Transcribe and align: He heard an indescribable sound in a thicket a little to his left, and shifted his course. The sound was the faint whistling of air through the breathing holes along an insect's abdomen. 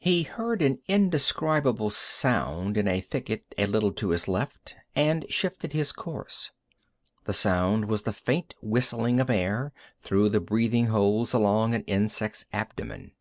He 0.00 0.24
heard 0.24 0.60
an 0.60 0.80
indescribable 0.88 1.90
sound 1.90 2.76
in 2.76 2.88
a 2.88 3.00
thicket 3.00 3.54
a 3.56 3.66
little 3.66 3.92
to 3.92 4.08
his 4.08 4.26
left, 4.26 4.74
and 4.96 5.24
shifted 5.30 5.72
his 5.72 5.92
course. 5.92 6.50
The 7.26 7.32
sound 7.32 7.84
was 7.84 8.02
the 8.02 8.12
faint 8.12 8.54
whistling 8.60 9.20
of 9.20 9.30
air 9.30 9.72
through 10.00 10.30
the 10.30 10.40
breathing 10.40 10.86
holes 10.86 11.32
along 11.32 11.76
an 11.76 11.82
insect's 11.84 12.44
abdomen. 12.52 13.12